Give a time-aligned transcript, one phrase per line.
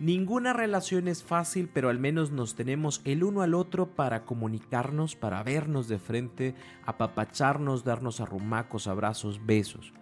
[0.00, 5.14] Ninguna relación es fácil, pero al menos nos tenemos el uno al otro para comunicarnos,
[5.14, 6.54] para vernos de frente,
[6.86, 9.92] apapacharnos, darnos arrumacos, abrazos, besos.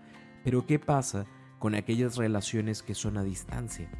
[0.45, 1.27] Pero ¿qué pasa
[1.59, 3.91] con aquellas relaciones que son a distancia?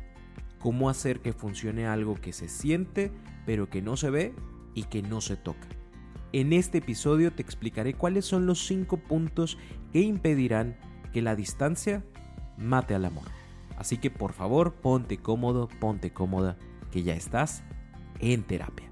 [0.61, 3.11] ¿Cómo hacer que funcione algo que se siente,
[3.45, 4.35] pero que no se ve
[4.75, 5.67] y que no se toca?
[6.33, 9.59] En este episodio te explicaré cuáles son los cinco puntos
[9.93, 10.77] que impedirán
[11.13, 12.05] que la distancia
[12.57, 13.38] mate al amor.
[13.79, 16.57] Así que por favor, ponte cómodo, ponte cómoda,
[16.91, 17.63] que ya estás
[18.19, 18.91] en terapia.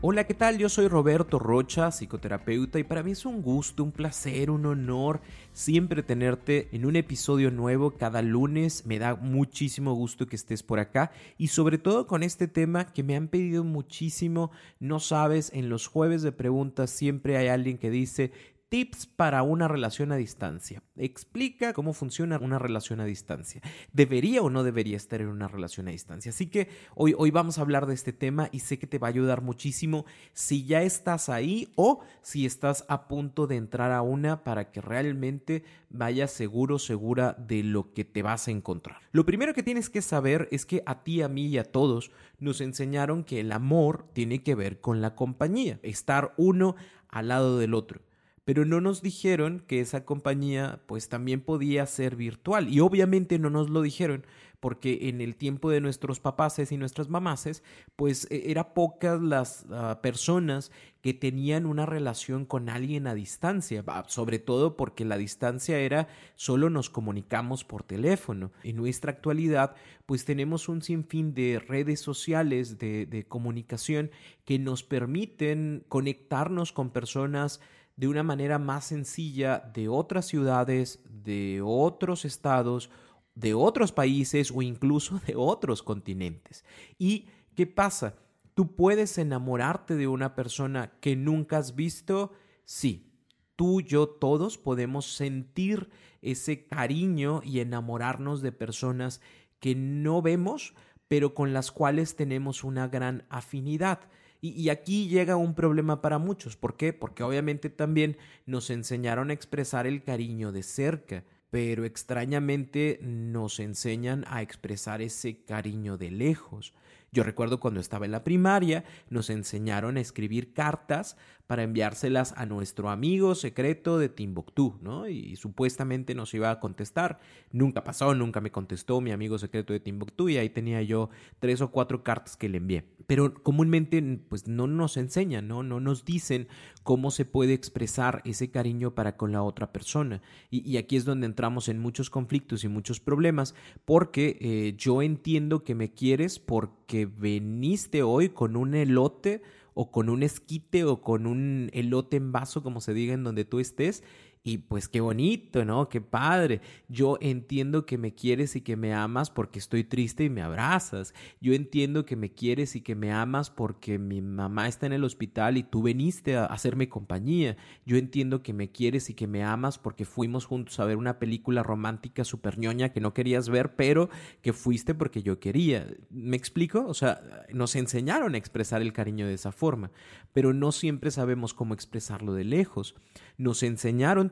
[0.00, 0.58] Hola, ¿qué tal?
[0.58, 5.20] Yo soy Roberto Rocha, psicoterapeuta, y para mí es un gusto, un placer, un honor
[5.52, 8.86] siempre tenerte en un episodio nuevo cada lunes.
[8.86, 13.02] Me da muchísimo gusto que estés por acá y sobre todo con este tema que
[13.02, 14.52] me han pedido muchísimo.
[14.78, 18.30] No sabes, en los jueves de preguntas siempre hay alguien que dice,
[18.68, 20.82] Tips para una relación a distancia.
[20.94, 23.62] Explica cómo funciona una relación a distancia.
[23.94, 26.28] ¿Debería o no debería estar en una relación a distancia?
[26.28, 29.06] Así que hoy, hoy vamos a hablar de este tema y sé que te va
[29.06, 34.02] a ayudar muchísimo si ya estás ahí o si estás a punto de entrar a
[34.02, 38.98] una para que realmente vayas seguro, segura de lo que te vas a encontrar.
[39.12, 42.10] Lo primero que tienes que saber es que a ti, a mí y a todos
[42.38, 46.76] nos enseñaron que el amor tiene que ver con la compañía, estar uno
[47.08, 48.07] al lado del otro
[48.48, 53.50] pero no nos dijeron que esa compañía pues también podía ser virtual y obviamente no
[53.50, 54.24] nos lo dijeron
[54.60, 57.62] porque en el tiempo de nuestros papaces y nuestras mamaces
[57.96, 60.70] pues e, era pocas las ah, personas
[61.00, 66.70] que tenían una relación con alguien a distancia, sobre todo porque la distancia era solo
[66.70, 68.50] nos comunicamos por teléfono.
[68.64, 69.76] En nuestra actualidad
[70.06, 74.10] pues tenemos un sinfín de redes sociales de comunicación
[74.44, 77.60] que nos permiten conectarnos con personas
[77.98, 82.90] de una manera más sencilla de otras ciudades, de otros estados,
[83.38, 86.64] de otros países o incluso de otros continentes.
[86.98, 88.16] ¿Y qué pasa?
[88.54, 92.32] ¿Tú puedes enamorarte de una persona que nunca has visto?
[92.64, 93.12] Sí,
[93.54, 95.90] tú, yo, todos podemos sentir
[96.22, 99.20] ese cariño y enamorarnos de personas
[99.60, 100.74] que no vemos,
[101.06, 104.00] pero con las cuales tenemos una gran afinidad.
[104.40, 106.56] Y, aquí llega un problema para muchos.
[106.56, 106.92] ¿Por qué?
[106.92, 108.16] Porque obviamente también
[108.46, 115.42] nos enseñaron a expresar el cariño de cerca, pero extrañamente nos enseñan a expresar ese
[115.44, 116.74] cariño de lejos.
[117.10, 121.16] Yo recuerdo cuando estaba en la primaria, nos enseñaron a escribir cartas
[121.48, 125.08] para enviárselas a nuestro amigo secreto de Timbuktu, ¿no?
[125.08, 127.20] Y, supuestamente nos iba a contestar.
[127.52, 131.08] Nunca pasó, nunca me contestó mi amigo secreto de Timbuktu y ahí tenía yo
[131.40, 132.84] tres o cuatro cartas que le envié.
[133.06, 135.62] Pero comúnmente pues no nos enseñan, ¿no?
[135.62, 136.48] No nos dicen
[136.82, 140.20] cómo se puede expresar ese cariño para con la otra persona.
[140.50, 143.54] Y, aquí es donde entramos en muchos conflictos y muchos problemas
[143.86, 149.40] porque eh, yo entiendo que me quieres porque veniste hoy con un elote
[149.80, 153.44] o con un esquite o con un elote en vaso, como se diga en donde
[153.44, 154.02] tú estés,
[154.48, 155.90] y pues qué bonito, ¿no?
[155.90, 156.62] Qué padre.
[156.88, 161.12] Yo entiendo que me quieres y que me amas porque estoy triste y me abrazas.
[161.38, 165.04] Yo entiendo que me quieres y que me amas porque mi mamá está en el
[165.04, 167.58] hospital y tú viniste a hacerme compañía.
[167.84, 171.18] Yo entiendo que me quieres y que me amas porque fuimos juntos a ver una
[171.18, 174.08] película romántica super ñoña que no querías ver, pero
[174.40, 175.86] que fuiste porque yo quería.
[176.08, 176.86] ¿Me explico?
[176.86, 177.20] O sea,
[177.52, 179.90] nos enseñaron a expresar el cariño de esa forma,
[180.32, 182.94] pero no siempre sabemos cómo expresarlo de lejos.
[183.36, 184.30] Nos enseñaron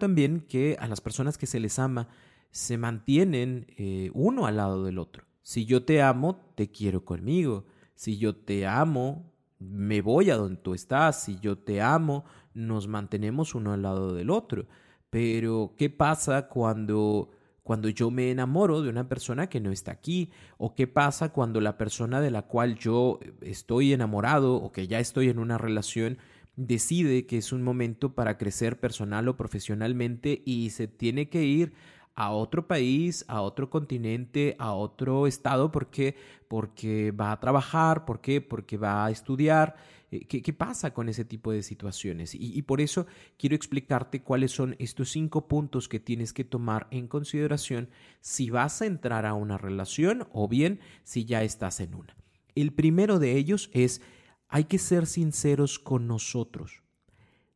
[0.48, 2.08] que a las personas que se les ama
[2.50, 5.24] se mantienen eh, uno al lado del otro.
[5.42, 7.66] Si yo te amo, te quiero conmigo.
[7.94, 11.22] Si yo te amo, me voy a donde tú estás.
[11.22, 14.66] Si yo te amo, nos mantenemos uno al lado del otro.
[15.10, 17.30] Pero, ¿qué pasa cuando
[17.62, 20.30] cuando yo me enamoro de una persona que no está aquí?
[20.56, 25.00] ¿O qué pasa cuando la persona de la cual yo estoy enamorado o que ya
[25.00, 26.18] estoy en una relación
[26.56, 31.72] decide que es un momento para crecer personal o profesionalmente y se tiene que ir
[32.16, 36.16] a otro país, a otro continente, a otro estado, ¿por qué?
[36.48, 38.40] Porque va a trabajar, ¿por qué?
[38.40, 39.76] Porque va a estudiar
[40.10, 42.34] eh, qué, pasa con ese tipo de situaciones.
[42.34, 43.06] Y, por eso
[43.36, 48.80] quiero explicarte cuáles son estos cinco puntos que tienes que tomar en consideración si vas
[48.80, 52.16] a entrar a una relación o bien si ya estás en una.
[52.54, 54.00] El primero de ellos es,
[54.48, 56.82] hay que ser sinceros con nosotros.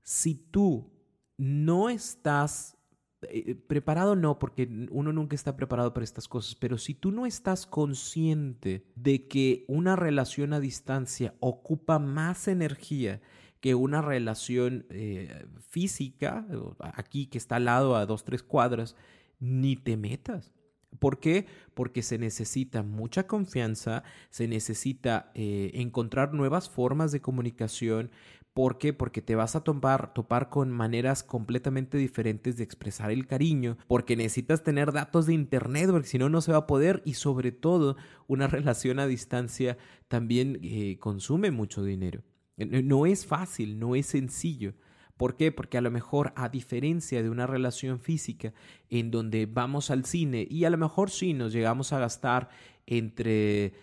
[0.02, 0.90] Si tú
[1.36, 2.76] no estás
[3.22, 7.26] eh, preparado no, porque uno nunca está preparado para estas cosas, pero si tú no
[7.26, 13.20] estás consciente de que una relación a distancia ocupa más energía
[13.60, 16.46] que una relación eh, física,
[16.80, 18.96] aquí que está al lado a dos, tres cuadras,
[19.38, 20.54] ni te metas.
[20.98, 21.46] ¿Por qué?
[21.74, 28.10] Porque se necesita mucha confianza, se necesita eh, encontrar nuevas formas de comunicación,
[28.52, 28.92] ¿Por qué?
[28.92, 30.12] Porque te vas a topar,
[30.50, 36.08] con maneras completamente diferentes de expresar el cariño, porque necesitas tener datos de internet, porque
[36.08, 37.96] si no, no se va a poder y sobre todo
[38.26, 39.78] una relación a distancia
[40.08, 42.22] también eh, consume mucho dinero.
[42.56, 44.74] No es fácil, no es sencillo.
[45.20, 45.52] ¿Por qué?
[45.52, 48.54] Porque a lo mejor, a diferencia de una relación física
[48.88, 52.48] en donde vamos al cine y a lo mejor sí nos llegamos a gastar
[52.86, 53.74] entre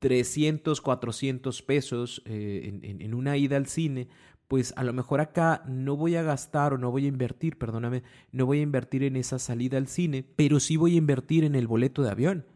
[0.00, 4.08] 300, 400 pesos eh, en, una ida al cine,
[4.48, 8.02] pues a lo mejor acá no voy a gastar o no voy a invertir, perdóname,
[8.32, 11.54] no voy a invertir en esa salida al cine, pero sí voy a invertir en
[11.54, 12.46] el boleto de avión,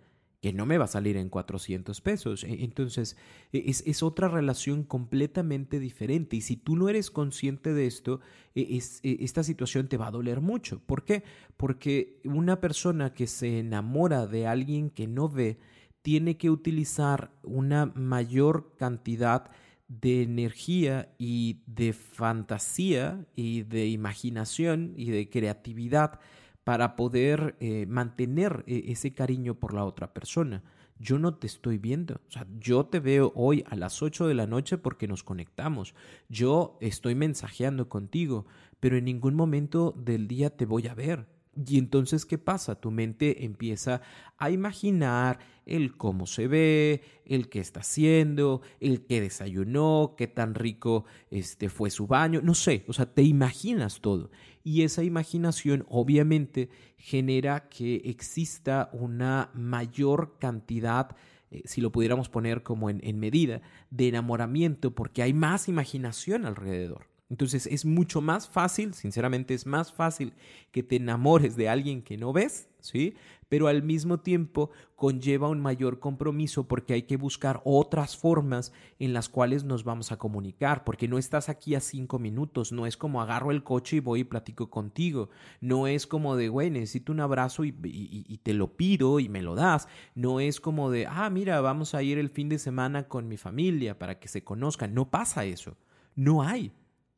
[0.44, 2.44] que no me va a salir en 400 pesos.
[2.44, 3.16] E, entonces,
[3.50, 8.20] e, es, es otra relación completamente diferente y si tú no eres consciente de esto,
[8.54, 10.80] e, es, esta situación te va a doler mucho.
[10.84, 11.24] ¿Por qué?
[11.56, 15.56] Porque una persona que se enamora de alguien que no ve,
[16.02, 19.50] tiene que utilizar una mayor cantidad
[19.88, 26.20] de energía y de fantasía y de imaginación y de creatividad
[26.64, 30.62] para poder eh, mantener eh, ese cariño por la otra persona.
[30.98, 32.20] Yo no te estoy viendo.
[32.28, 35.94] O sea, yo te veo hoy a las 8 de la noche porque nos conectamos.
[36.28, 38.46] Yo estoy mensajeando contigo,
[38.80, 41.26] pero en ningún momento del día te voy a ver.
[41.66, 42.80] Y entonces, ¿qué pasa?
[42.80, 44.00] Tu mente empieza
[44.38, 50.54] a imaginar el cómo se ve, el qué está haciendo, el qué desayunó, qué tan
[50.54, 54.30] rico este fue su baño, no sé, o sea, te imaginas todo.
[54.64, 61.14] Y esa imaginación obviamente genera que exista una mayor cantidad
[61.50, 67.13] eh, si lo pudiéramos poner como en medida, de enamoramiento, porque hay más imaginación alrededor.
[67.34, 70.34] Entonces es mucho más fácil, sinceramente es más fácil
[70.70, 73.16] que te enamores de alguien que no ves, ¿sí?
[73.48, 79.12] Pero al mismo tiempo conlleva un mayor compromiso porque hay que buscar otras formas en
[79.12, 82.96] las cuales nos vamos a comunicar, porque no estás aquí a cinco minutos, no es
[82.96, 85.28] como agarro el coche y voy y platico contigo,
[85.60, 89.42] no es como de, güey, necesito un abrazo y, y te lo pido y me
[89.42, 93.08] lo das, no es como de, ah, mira, vamos a ir el fin de semana
[93.08, 95.76] con mi familia para que se conozcan, no pasa eso,
[96.14, 96.70] no hay.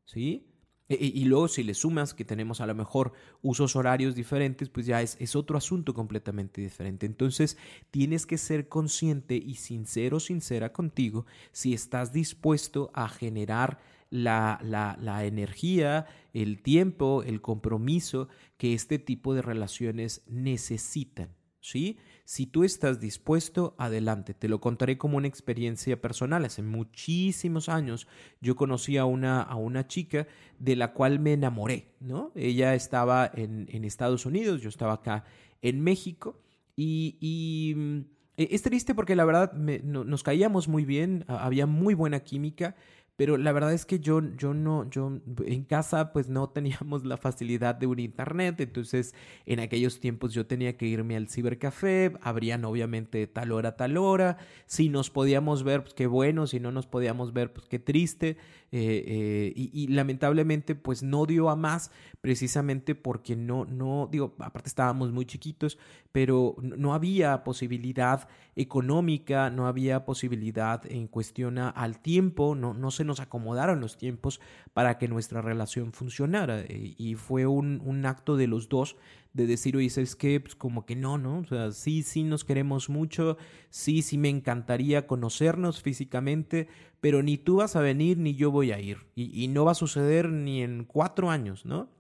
[0.06, 0.47] ¿Sí?
[0.88, 3.12] E, y, luego si le sumas que tenemos a lo mejor
[3.43, 7.06] usos horarios diferentes, pues ya es, es, otro asunto completamente diferente.
[7.06, 7.58] Entonces
[7.91, 13.79] tienes que ser consciente y sincero, sincera contigo si estás dispuesto a generar
[14.11, 21.35] la, la, la energía, el tiempo, el compromiso que este tipo de relaciones necesitan.
[21.67, 21.99] ¿Sí?
[22.25, 24.35] Si tú estás dispuesto, adelante.
[24.35, 26.45] Te lo contaré como una experiencia personal.
[26.45, 28.07] Hace muchísimos años
[28.41, 30.29] yo conocí a una, a una chica
[30.61, 32.31] de la cual me enamoré, ¿no?
[32.37, 35.25] Ella estaba en, en Estados Unidos, yo estaba acá
[35.61, 36.41] en México
[36.77, 37.99] y, y mm,
[38.37, 42.77] e, es triste porque la verdad nos caíamos muy bien, había muy buena química,
[43.17, 47.17] pero la verdad es que yo, yo no, yo en casa pues no teníamos la
[47.17, 49.15] facilidad de un internet, entonces
[49.46, 54.39] en aquellos tiempos yo tenía que irme al cibercafé, abrían obviamente tal hora, tal hora,
[54.67, 58.37] si nos podíamos ver, pues qué bueno, si no nos podíamos ver, pues qué triste,
[58.73, 64.69] eh, eh, y, lamentablemente pues no dio a más precisamente porque no, no, digo, aparte
[64.69, 65.79] estábamos muy chiquitos,
[66.11, 73.05] pero no había posibilidad económica, no había posibilidad en cuestión al tiempo, no, no se
[73.05, 74.41] nos acomodaron los tiempos
[74.73, 76.61] para que nuestra relación funcionara.
[76.63, 78.96] Eh, y fue un, un acto de los dos
[79.36, 80.40] de decir, oye, ¿sabes qué?
[80.40, 81.40] Pues como que no, ¿no?
[81.40, 83.36] O sea, sí, sí nos queremos mucho,
[83.69, 86.69] sí, sí me encantaría conocernos físicamente,
[87.00, 89.06] pero ni tú vas a venir ni yo voy a ir.
[89.14, 91.90] Y, y no va a suceder ni en cuatro años, ¿no?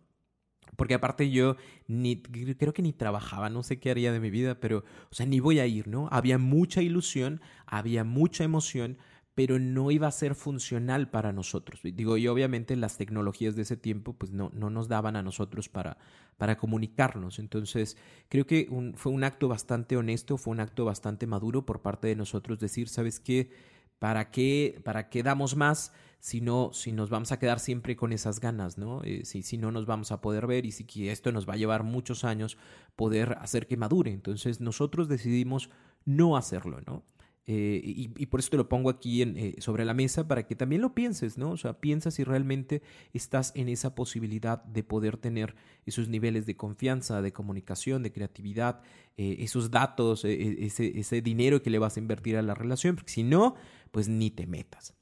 [0.76, 4.58] Porque aparte yo ni creo que ni trabajaba, no sé qué haría de mi vida,
[4.58, 6.08] pero o sea, ni voy a ir, ¿no?
[6.10, 8.96] Había mucha ilusión, había mucha emoción,
[9.36, 11.80] pero no iba a ser funcional para nosotros.
[11.82, 15.68] Digo, y obviamente las tecnologías de ese tiempo pues no, no nos daban a nosotros
[15.68, 15.98] para,
[16.38, 17.38] para comunicarnos.
[17.38, 17.98] Entonces,
[18.30, 22.16] creo que fue un acto bastante honesto, fue un acto bastante maduro por parte de
[22.16, 23.50] nosotros decir, ¿sabes qué?
[23.98, 28.14] ¿Para qué, para qué damos más si no, si nos vamos a quedar siempre con
[28.14, 29.02] esas ganas, ¿no?
[29.04, 31.58] Eh, si, si no nos vamos a poder ver y si esto nos va a
[31.58, 32.56] llevar muchos años
[32.96, 34.12] poder hacer que madure.
[34.12, 35.68] Entonces nosotros decidimos
[36.06, 37.04] no hacerlo, ¿no?
[37.48, 40.82] Eh, y, por eso te lo pongo aquí eh, sobre la mesa para que también
[40.82, 41.52] lo pienses, ¿no?
[41.52, 46.56] O sea, piensa si realmente estás en esa posibilidad de poder tener esos niveles de
[46.56, 48.80] confianza, de comunicación, de creatividad,
[49.16, 53.12] eh, esos datos, ese, ese dinero que le vas a invertir a la relación, porque
[53.12, 53.54] si no,
[53.92, 54.94] pues ni te metas.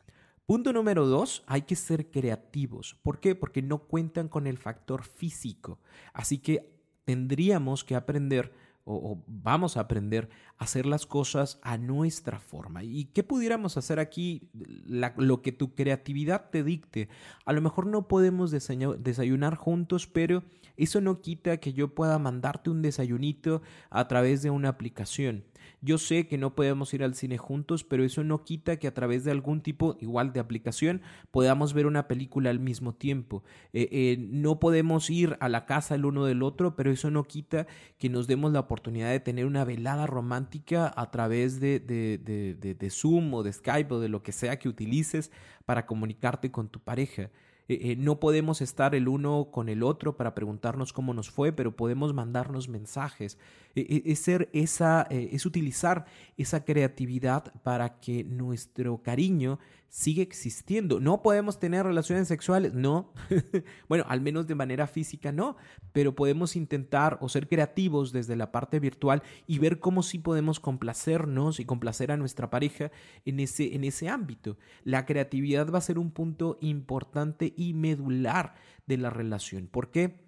[0.44, 2.94] Punto número dos, hay que ser creativos.
[3.02, 3.34] ¿Por qué?
[3.34, 5.78] Porque no cuentan con el factor físico.
[6.12, 6.74] Así que
[7.06, 8.52] tendríamos que aprender
[8.84, 12.84] o, vamos a aprender hacer las cosas a nuestra forma.
[12.84, 14.50] ¿Y qué pudiéramos hacer aquí?
[15.16, 17.08] lo que tu creatividad te dicte.
[17.44, 20.44] A lo mejor no podemos desayunar juntos, pero
[20.76, 25.44] eso no quita que yo pueda mandarte un desayunito a través de una aplicación.
[25.80, 28.94] Yo sé que no podemos ir al cine juntos, pero eso no quita que a
[28.94, 33.44] través de algún tipo igual de aplicación podamos ver una película al mismo tiempo.
[33.75, 37.25] Eh, eh, no podemos ir a la casa el uno del otro, pero eso no
[37.25, 37.66] quita
[37.99, 40.53] que nos demos la oportunidad de tener una velada romántica
[40.94, 44.58] a través de, de, de, de Zoom o de Skype o de lo que sea
[44.58, 45.30] que utilices
[45.64, 47.30] para comunicarte con tu pareja.
[47.68, 51.52] Eh, eh, no podemos estar el uno con el otro para preguntarnos cómo nos fue,
[51.52, 53.38] pero podemos mandarnos mensajes.
[53.75, 56.04] Eh, es, ser esa, es utilizar
[56.37, 59.59] esa creatividad para que nuestro cariño
[59.95, 60.99] sigue existiendo.
[60.99, 63.12] No podemos tener relaciones sexuales, no.
[63.88, 65.57] bueno, al menos de manera física no,
[65.93, 70.59] pero podemos intentar o ser creativos desde la parte virtual y ver cómo sí podemos
[70.59, 72.90] complacernos y complacer a nuestra pareja
[73.25, 74.57] en ese, en ese ámbito.
[74.83, 78.57] La creatividad va a ser un punto importante y medular
[78.88, 79.69] de la relación.
[79.69, 80.24] ¿Por qué?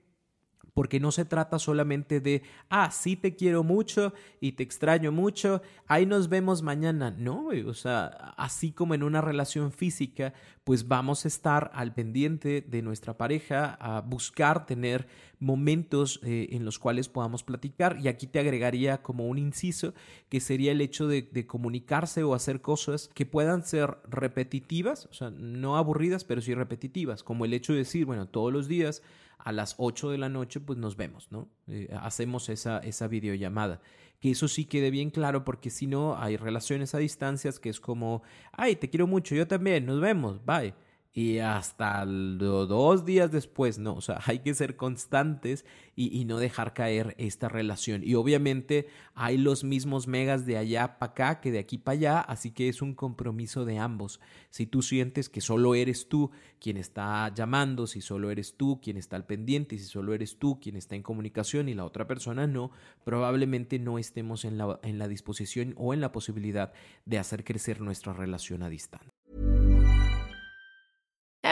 [0.77, 5.63] Porque no se trata solamente de, ah, sí te quiero mucho y te extraño mucho,
[5.87, 7.11] ahí nos vemos mañana.
[7.17, 12.61] No, o sea, así como en una relación física, pues vamos a estar al pendiente
[12.61, 17.97] de nuestra pareja, a buscar tener momentos eh, en los cuales podamos platicar.
[17.99, 19.95] Y aquí te agregaría como un inciso,
[20.29, 25.15] que sería el hecho de, de comunicarse o hacer cosas que puedan ser repetitivas, o
[25.15, 29.03] sea, no aburridas, pero sí repetitivas, como el hecho de decir, bueno, todos los días
[29.39, 31.49] a las 8 de la noche, pues nos vemos, ¿no?
[31.69, 33.81] Eh, hacemos esa, esa videollamada.
[34.21, 37.81] Que eso sí quede bien claro, porque si no, hay relaciones a distancias que es
[37.81, 40.75] como, ay, te quiero mucho, yo también, nos vemos, bye
[41.17, 46.75] y hasta dos días después, no, o sea, hay que ser constantes y, no dejar
[46.75, 48.03] caer esta relación.
[48.05, 52.21] Y obviamente hay los mismos megas de allá para acá que de aquí para allá,
[52.21, 54.21] así que es un compromiso de ambos.
[54.51, 58.99] Si tú sientes que solo eres tú quien está llamando, si solo eres tú quien
[58.99, 62.47] está al pendiente, si solo eres tú quien está en comunicación y la otra persona
[62.47, 62.73] no,
[63.05, 66.75] probablemente no estemos en la, en la disposición o en la posibilidad
[67.07, 69.16] de hacer crecer nuestra relación a distancia.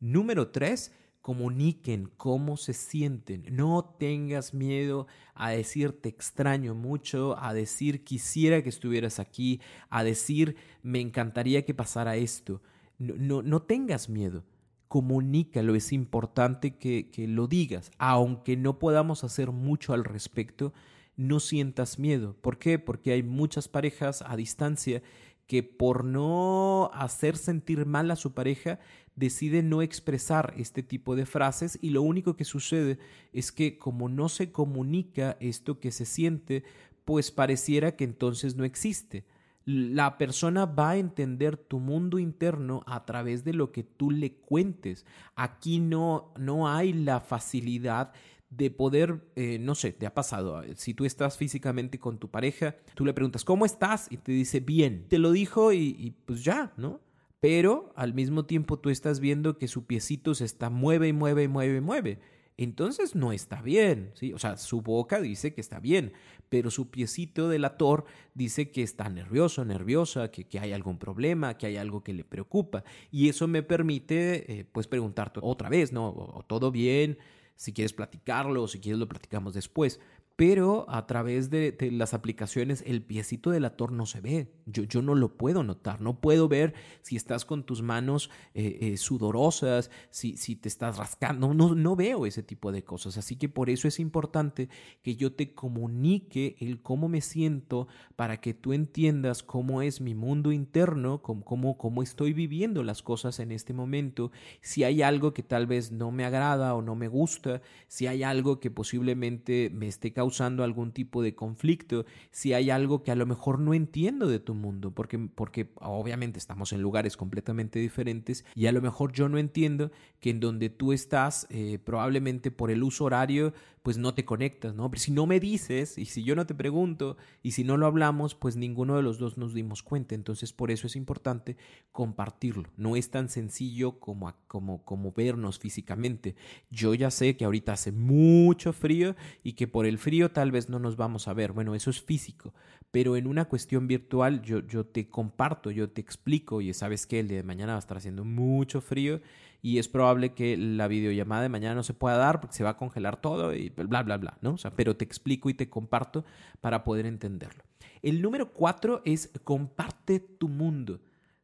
[0.00, 3.44] Número tres, comuniquen cómo se sienten.
[3.50, 10.02] No tengas miedo a decir te extraño mucho, a decir quisiera que estuvieras aquí, a
[10.02, 12.62] decir me encantaría que pasara esto.
[12.98, 14.44] No, no, no tengas miedo.
[14.88, 17.92] Comunícalo, es importante que, que lo digas.
[17.98, 20.72] Aunque no podamos hacer mucho al respecto,
[21.16, 22.34] no sientas miedo.
[22.40, 22.78] ¿Por qué?
[22.78, 25.02] Porque hay muchas parejas a distancia
[25.50, 28.78] que por no hacer sentir mal a su pareja
[29.16, 33.00] decide no expresar este tipo de frases y lo único que sucede
[33.32, 36.62] es que como no se comunica esto que se siente,
[37.04, 39.26] pues pareciera que entonces no existe.
[39.64, 44.34] La persona va a entender tu mundo interno a través de lo que tú le
[44.34, 45.04] cuentes.
[45.34, 48.12] Aquí no, no hay la facilidad
[48.50, 52.76] de poder, eh, no sé, te ha pasado, si tú estás físicamente con tu pareja,
[52.94, 54.08] tú le preguntas, ¿cómo estás?
[54.10, 55.06] Y te dice, bien.
[55.08, 57.00] Te lo dijo y, y pues ya, ¿no?
[57.40, 61.44] pero al mismo tiempo tú estás viendo que su piecito se está mueve y mueve
[61.44, 62.18] y mueve y mueve.
[62.58, 64.34] Entonces no está bien, ¿sí?
[64.34, 66.12] O sea, su boca dice que está bien,
[66.50, 68.04] pero su piecito delator
[68.34, 72.22] dice que está nervioso, nerviosa, que, que hay algún problema, que hay algo que le
[72.22, 72.84] preocupa.
[73.10, 76.44] Y eso me permite, eh, pues, preguntarte otra vez, ¿no?
[76.48, 77.16] ¿Todo bien?
[77.60, 80.00] Si quieres platicarlo, o si quieres lo platicamos después
[80.40, 84.50] pero a través de, las aplicaciones el piecito del ator no se ve.
[84.64, 88.78] Yo, yo, no lo puedo notar, no puedo ver si estás con tus manos eh,
[88.80, 93.18] eh, sudorosas, si, si, te estás rascando, no, no veo ese tipo de cosas.
[93.18, 94.70] Así que por eso es importante
[95.02, 100.14] que yo te comunique el cómo me siento para que tú entiendas cómo es mi
[100.14, 104.30] mundo interno, cómo, cómo, cómo estoy viviendo las cosas en este momento,
[104.62, 108.22] si hay algo que tal vez no me agrada o no me gusta, si hay
[108.22, 113.10] algo que posiblemente me esté causando usando algún tipo de conflicto, si hay algo que
[113.10, 117.78] a lo mejor no entiendo de tu mundo, porque, porque obviamente estamos en lugares completamente
[117.78, 122.50] diferentes y a lo mejor yo no entiendo que en donde tú estás, eh, probablemente
[122.50, 124.90] por el uso horario, pues no te conectas, ¿no?
[124.90, 127.86] Pero si no me dices y si yo no te pregunto y si no lo
[127.86, 130.14] hablamos, pues ninguno de los dos nos dimos cuenta.
[130.14, 131.56] Entonces por eso es importante
[131.92, 132.68] compartirlo.
[132.76, 136.34] No es tan sencillo como, como, como vernos físicamente.
[136.70, 140.68] Yo ya sé que ahorita hace mucho frío y que por el frío tal vez
[140.68, 141.52] no nos vamos a ver.
[141.52, 142.52] Bueno, eso es físico.
[142.90, 147.20] Pero en una cuestión virtual yo, yo te comparto, yo te explico y sabes que
[147.20, 149.22] el día de mañana va a estar haciendo mucho frío
[149.62, 152.70] y es probable que la videollamada de mañana no se pueda dar porque se va
[152.70, 154.52] a congelar todo y bla, bla, bla, ¿no?
[154.52, 156.24] O sea, pero te explico y te comparto
[156.60, 157.64] para poder entenderlo.
[158.02, 161.00] El número cuatro es comparte tu mundo,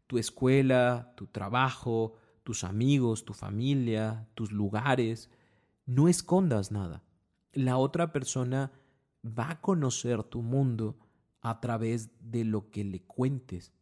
[0.06, 5.30] tu escuela, tu trabajo, tus amigos, tu familia, tus lugares.
[5.85, 7.02] No escondas nada.
[7.56, 8.70] La otra persona
[9.26, 10.98] va a conocer tu mundo
[11.40, 13.72] a través de lo que le cuentes.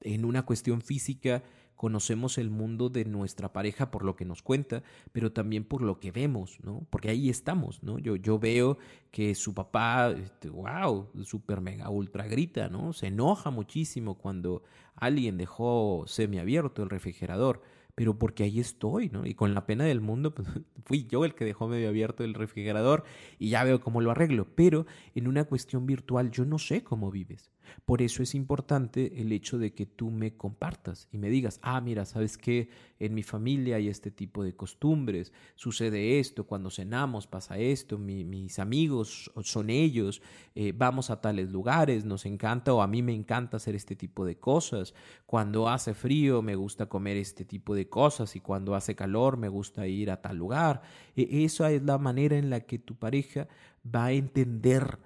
[0.00, 1.42] En una cuestión física,
[1.74, 5.98] conocemos el mundo de nuestra pareja por lo que nos cuenta, pero también por lo
[5.98, 6.86] que vemos, ¿no?
[6.90, 7.98] Porque ahí estamos, ¿no?
[7.98, 8.78] Yo, yo veo
[9.10, 12.92] que su papá, este, wow, super mega ultra grita, ¿no?
[12.92, 14.62] Se enoja muchísimo cuando
[14.94, 17.62] alguien dejó semiabierto el refrigerador
[17.98, 19.26] pero porque ahí estoy, ¿no?
[19.26, 20.46] Y con la pena del mundo, pues
[20.84, 23.02] fui yo el que dejó medio abierto el refrigerador
[23.40, 24.46] y ya veo cómo lo arreglo.
[24.54, 24.86] Pero
[25.16, 27.50] en una cuestión virtual yo no sé cómo vives.
[27.84, 31.80] Por eso es importante el hecho de que tú me compartas y me digas, ah,
[31.80, 32.68] mira, ¿sabes qué?
[32.98, 38.58] En mi familia hay este tipo de costumbres, sucede esto, cuando cenamos pasa esto, mis
[38.58, 40.20] amigos son ellos,
[40.54, 44.24] eh, vamos a tales lugares, nos encanta o a mí me encanta hacer este tipo
[44.24, 44.94] de cosas,
[45.26, 49.48] cuando hace frío me gusta comer este tipo de cosas y cuando hace calor me
[49.48, 50.82] gusta ir a tal lugar.
[51.16, 53.48] E, esa es la manera en la que tu pareja
[53.84, 54.98] va a entender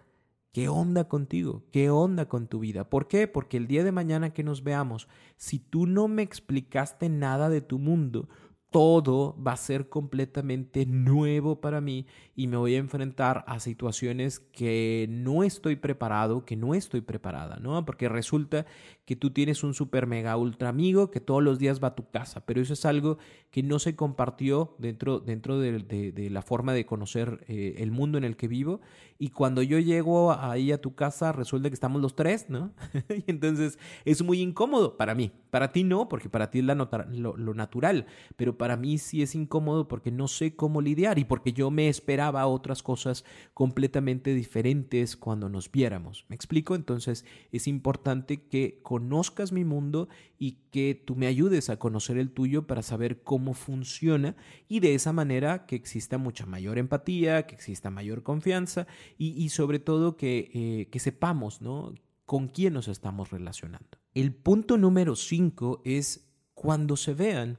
[0.53, 1.65] ¿Qué onda contigo?
[1.73, 2.91] ¿Qué onda con tu vida?
[2.91, 3.27] ¿Por qué?
[3.27, 7.63] Porque el día de mañana que nos veamos, si tú no me explicaste nada de
[7.63, 8.29] tu mundo,
[8.73, 14.41] todo va a ser completamente nuevo para mí y me voy a enfrentar a situaciones
[14.41, 17.85] que no estoy preparado, que no estoy preparada, ¿no?
[17.85, 18.65] Porque resulta
[19.05, 22.09] que tú tienes un super mega ultra amigo que todos los días va a tu
[22.09, 23.19] casa, pero eso es algo
[23.51, 28.25] que no se compartió dentro, dentro de, la forma de conocer eh, el mundo en
[28.25, 28.81] el que vivo
[29.19, 32.73] y cuando yo llego ahí a tu casa resulta que estamos los tres, ¿no?
[33.09, 37.37] y entonces es muy incómodo para mí, para ti no, porque para ti es lo,
[37.37, 38.07] lo natural,
[38.37, 41.89] pero para mí sí es incómodo porque no sé cómo lidiar y porque yo me
[41.89, 46.27] esperaba otras cosas completamente diferentes cuando nos viéramos.
[46.29, 46.77] ¿Me explico?
[46.77, 52.31] Entonces es importante que conozcas mi mundo y que tú me ayudes a conocer el
[52.31, 54.37] tuyo para saber cómo funciona
[54.69, 58.87] y de esa manera que exista mucha mayor empatía, que exista mayor confianza
[59.19, 61.95] y, sobre todo que, eh, que sepamos, ¿no?
[62.27, 63.99] con quién nos estamos relacionando.
[64.15, 67.59] El punto número cinco es cuando se vean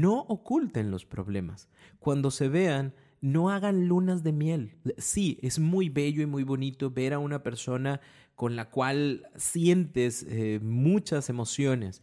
[0.00, 1.68] no oculten los problemas.
[1.98, 4.76] Cuando se vean, no hagan lunas de miel.
[4.98, 8.00] Sí, es muy bello y muy bonito ver a una persona
[8.34, 12.02] con la cual sientes eh, muchas emociones,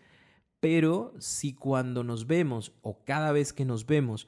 [0.59, 4.27] pero si cuando nos vemos o cada vez que nos vemos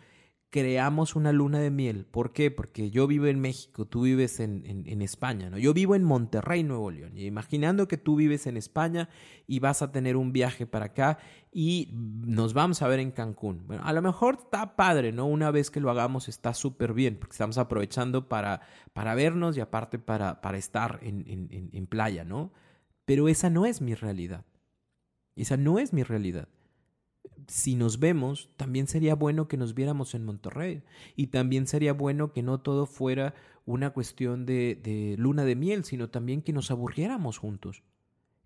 [0.49, 2.05] creamos una luna de miel.
[2.05, 2.49] ¿Por qué?
[2.49, 5.57] Porque yo vivo en México, tú vives en, España, ¿no?
[5.57, 7.17] Yo vivo en Monterrey, Nuevo León.
[7.17, 9.09] Y imaginando que tú vives en España
[9.47, 11.17] y vas a tener un viaje para acá
[11.51, 13.67] y nos vamos a ver en Cancún.
[13.67, 15.25] Bueno, a lo mejor está padre, ¿no?
[15.25, 18.61] Una vez que lo hagamos está súper bien, porque estamos aprovechando para,
[18.93, 22.53] para vernos y aparte para, para estar en, en playa, ¿no?
[23.03, 24.45] Pero esa no es mi realidad.
[25.35, 26.47] Esa no es mi realidad
[27.47, 30.83] si nos vemos, también sería bueno que nos viéramos en Monterrey.
[31.15, 33.33] Y también sería bueno que no todo fuera
[33.65, 37.83] una cuestión de, luna de miel, sino también que nos aburriéramos juntos.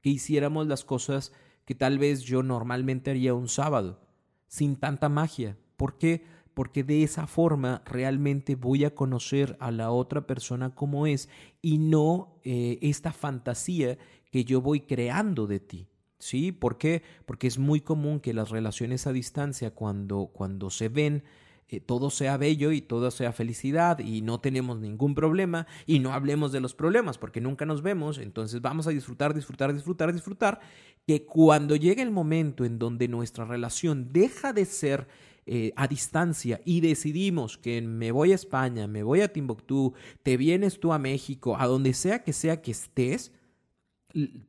[0.02, 1.32] Que hiciéramos las cosas
[1.66, 4.02] que tal vez yo normalmente haría un sábado,
[4.48, 5.58] sin tanta magia.
[5.78, 6.24] ¿Por qué?
[6.54, 11.30] Porque de esa forma realmente voy a conocer a la otra persona como es
[11.62, 13.98] y no eh, esta fantasía
[14.32, 15.88] que yo voy creando de ti.
[16.20, 16.52] ¿Sí?
[16.52, 17.02] ¿Por qué?
[17.26, 21.24] Porque es muy común que las relaciones a distancia, cuando, cuando se ven,
[21.72, 26.14] eh, todo sea bello y todo sea felicidad y no tenemos ningún problema y no
[26.14, 30.60] hablemos de los problemas porque nunca nos vemos, entonces vamos a disfrutar, disfrutar, disfrutar, disfrutar,
[31.06, 35.08] que cuando llegue el momento en donde nuestra relación deja de ser
[35.46, 40.38] eh, a distancia y decidimos que me voy a España, me voy a Timbuktu, te
[40.38, 43.32] vienes tú a México, a donde sea que sea que estés,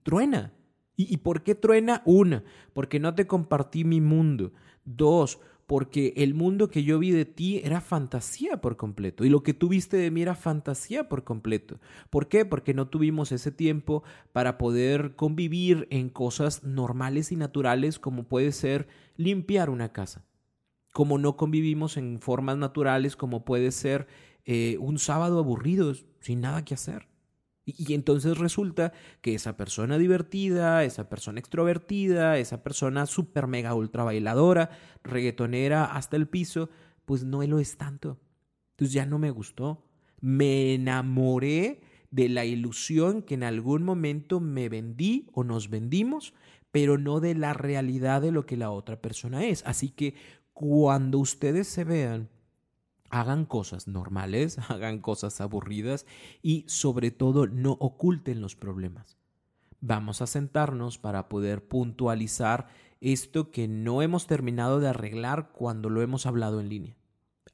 [0.02, 0.54] truena.
[1.00, 2.02] ¿Y, ¿Y por qué truena?
[2.04, 4.52] Una, porque no te compartí mi mundo.
[4.84, 9.42] Dos, porque el mundo que yo vi de ti era fantasía por completo y lo
[9.42, 11.78] que tú viste de mí era fantasía por completo.
[12.10, 12.44] ¿Por qué?
[12.44, 18.50] Porque no tuvimos ese tiempo para poder convivir en cosas normales y naturales como puede
[18.52, 20.24] ser limpiar una casa
[20.92, 24.06] como no convivimos en formas naturales, como puede ser
[24.44, 27.09] eh, un sábado aburrido, sin nada que hacer.
[27.76, 34.04] Y, entonces resulta que esa persona divertida, esa persona extrovertida, esa persona super mega ultra
[34.04, 34.70] bailadora,
[35.02, 36.70] reggaetonera hasta el piso,
[37.04, 38.18] pues no lo es tanto.
[38.72, 39.86] Entonces ya no me gustó.
[40.20, 41.80] Me enamoré
[42.10, 46.34] de la ilusión que en algún momento me vendí o nos vendimos,
[46.70, 49.62] pero no de la realidad de lo que la otra persona es.
[49.66, 50.14] Así que
[50.52, 52.28] cuando ustedes se vean,
[53.10, 56.06] hagan cosas normales, hagan cosas aburridas
[56.42, 59.18] y sobre todo no oculten los problemas.
[59.80, 62.68] Vamos a sentarnos para poder puntualizar
[63.00, 66.96] esto que no hemos terminado de arreglar cuando lo hemos hablado en línea.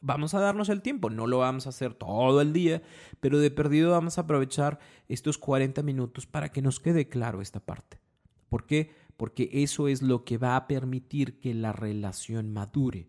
[0.01, 2.83] Vamos a darnos el tiempo, no lo vamos a hacer todo el día,
[3.21, 7.61] pero de perdido vamos a aprovechar estos 40 minutos para que nos quede claro esta
[7.61, 8.01] parte.
[8.49, 8.95] ¿Por qué?
[9.17, 13.09] porque eso es lo que va a permitir que la relación madure.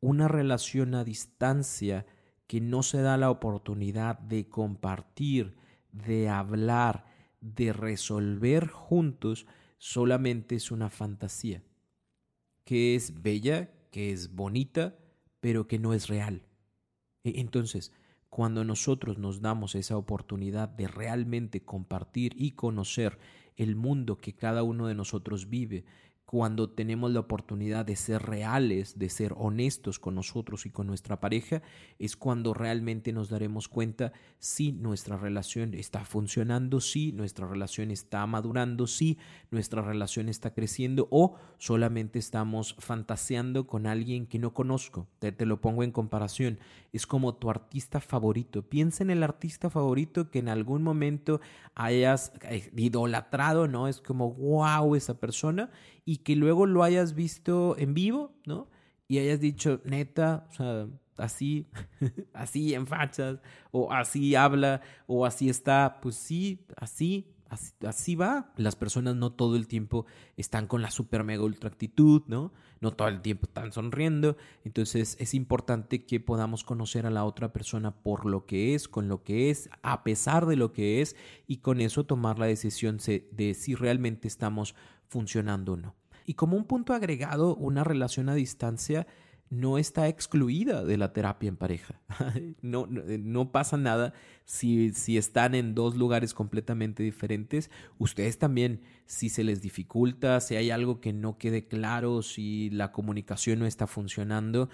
[0.00, 2.06] Una relación a distancia
[2.46, 5.56] que no se da la oportunidad de compartir,
[5.92, 7.04] de hablar,
[7.40, 11.62] de resolver juntos, solamente es una fantasía,
[12.64, 14.96] que es bella, que es bonita,
[15.40, 16.46] pero que no es real.
[17.24, 17.92] E, entonces,
[18.28, 23.18] cuando nosotros nos damos esa oportunidad de realmente compartir y conocer
[23.56, 25.84] el mundo que cada uno de nosotros vive,
[26.30, 31.20] cuando tenemos la oportunidad de ser reales, de ser honestos con nosotros y con nuestra
[31.20, 31.62] pareja,
[31.98, 38.26] es cuando realmente nos daremos cuenta si nuestra relación está funcionando, si nuestra relación está
[38.26, 39.16] madurando, si
[39.50, 45.08] nuestra relación está creciendo o solamente estamos fantaseando con alguien que no conozco.
[45.20, 46.58] Te, lo pongo en comparación.
[46.92, 48.68] Es como tu artista favorito.
[48.68, 51.40] Piensa en el artista favorito que en algún momento
[51.74, 53.88] hayas eh, idolatrado, ¿no?
[53.88, 55.70] Es como, wow, esa persona
[56.04, 58.68] y que luego lo hayas visto en vivo, ¿no?
[59.06, 61.66] Y hayas dicho, neta, o sea, así,
[62.34, 67.34] así en fachas, o así habla, o así está, pues sí, así,
[67.86, 68.52] Así, va.
[68.56, 70.04] Las personas no todo el tiempo
[70.36, 72.52] están con la super mega ultra actitud, ¿no?
[72.80, 74.36] No todo el tiempo están sonriendo.
[74.64, 79.08] Entonces es importante que podamos conocer a la otra persona por lo que es, con
[79.08, 82.98] lo que es, a pesar de lo que es, y con eso tomar la decisión
[82.98, 84.74] de si realmente estamos
[85.08, 85.94] funcionando o no.
[86.28, 89.06] Y como un punto agregado, una relación a distancia
[89.48, 92.02] no está excluida de la terapia en pareja.
[92.60, 94.12] No, no, pasa nada
[94.44, 97.70] si, si, están en dos lugares completamente diferentes.
[97.96, 102.92] Ustedes también, si se les dificulta, si hay algo que no quede claro, si la
[102.92, 104.68] comunicación no está funcionando,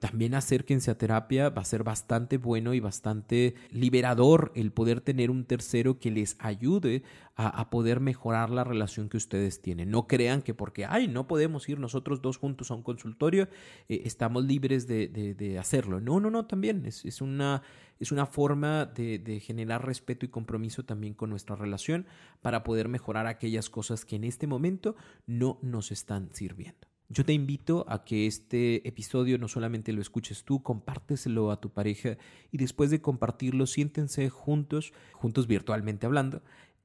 [0.00, 5.30] también acérquense a terapia, va a ser bastante bueno y bastante liberador el poder tener
[5.30, 7.02] un tercero que les ayude
[7.36, 9.90] a, poder mejorar la relación que ustedes tienen.
[9.90, 13.48] No crean que porque, ay, no podemos ir nosotros dos juntos a un consultorio,
[13.88, 16.00] eh, estamos libres de, hacerlo.
[16.00, 17.62] No, no, no, también es, una,
[17.98, 22.06] es una forma de, de generar respeto y compromiso también con nuestra relación
[22.42, 26.89] para poder mejorar aquellas cosas que en este momento no nos están sirviendo.
[27.12, 31.70] Yo te invito a que este episodio no solamente lo escuches tú, compárteselo a tu
[31.70, 32.16] pareja
[32.52, 36.40] y después de compartirlo, siéntense juntos, juntos virtualmente hablando,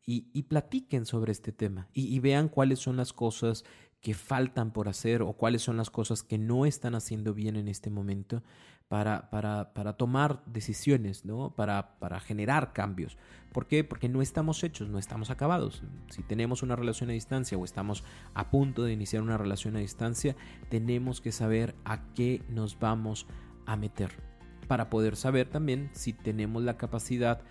[0.08, 3.66] y, platiquen sobre este tema y, vean cuáles son las cosas
[4.02, 7.68] que faltan por hacer o cuáles son las cosas que no están haciendo bien en
[7.68, 8.44] este momento
[8.88, 11.56] para, para, para tomar decisiones, ¿no?
[11.56, 13.18] Para, para generar cambios.
[13.52, 13.84] ¿Por qué?
[13.84, 15.84] Porque no estamos hechos, no estamos acabados.
[16.10, 19.80] Si tenemos una relación a distancia o estamos a punto de iniciar una relación a
[19.80, 20.36] distancia,
[20.70, 23.28] tenemos que saber a qué nos vamos
[23.66, 24.12] a meter
[24.68, 27.42] para poder saber también si tenemos la capacidad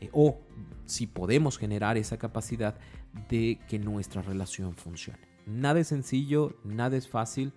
[0.00, 0.40] eh, o
[0.84, 2.76] si podemos generar esa capacidad
[3.28, 5.20] de que nuestra relación funcione.
[5.46, 7.52] Nada es sencillo, nada es fácil,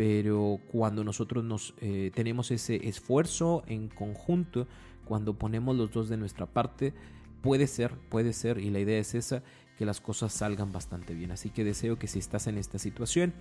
[0.00, 4.66] pero cuando nosotros nos eh, tenemos ese esfuerzo en conjunto,
[5.04, 6.94] cuando ponemos los dos de nuestra parte,
[7.42, 9.42] puede ser, puede ser, y la idea es esa,
[9.76, 11.32] que las cosas salgan bastante bien.
[11.32, 13.34] Así que deseo que si estás en esta situación,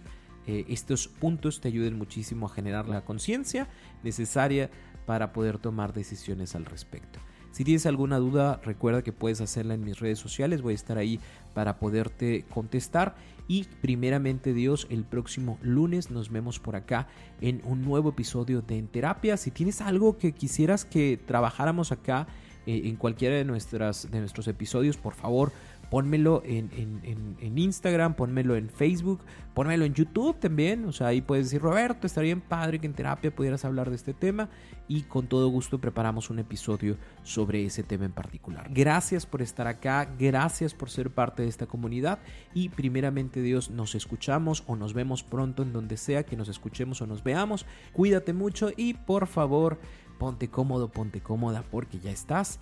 [0.47, 3.69] eh, estos puntos te ayuden muchísimo a generar la conciencia
[4.03, 4.69] necesaria
[5.05, 7.19] para poder tomar decisiones al respecto.
[7.51, 10.97] Si tienes alguna duda, recuerda que puedes hacerla en mis redes sociales, voy a estar
[10.97, 11.21] ahí
[11.53, 13.15] para poderte contestar.
[13.49, 17.07] Y primeramente Dios, el próximo lunes nos vemos por acá
[17.41, 19.37] en un nuevo episodio de En Terapia.
[19.37, 22.27] Si tienes algo que quisieras que trabajáramos acá
[22.67, 25.51] eh, en cualquiera de, nuestras, de nuestros episodios, por favor,
[25.89, 29.21] pónmelo en, Instagram, pónmelo en Facebook,
[29.53, 30.85] pónmelo en YouTube también.
[30.85, 33.95] O sea, ahí puedes decir, Roberto, estaría bien padre que en terapia pudieras hablar de
[33.95, 34.49] este tema
[34.87, 38.67] y con todo gusto preparamos un episodio sobre ese tema en particular.
[38.71, 42.19] Gracias por estar acá, gracias por ser parte de esta comunidad
[42.53, 47.01] y primeramente Dios nos escuchamos o nos vemos pronto en donde sea que nos escuchemos
[47.01, 47.65] o nos veamos.
[47.93, 49.79] Cuídate mucho y por favor
[50.17, 52.59] ponte cómodo, ponte cómoda porque ya estás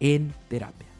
[0.00, 0.99] en terapia.